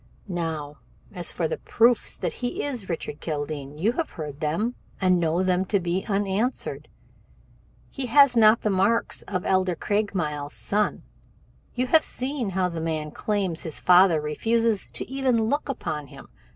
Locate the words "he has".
7.87-8.35